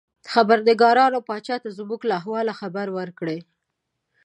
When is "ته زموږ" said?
1.63-2.01